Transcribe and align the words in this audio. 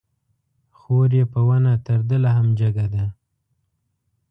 خور 0.77 1.09
يې 1.17 1.25
په 1.33 1.39
ونه 1.47 1.73
تر 1.85 1.99
ده 2.09 2.17
لا 2.23 2.31
هم 2.37 2.47
جګه 2.59 2.85
ده 2.93 3.05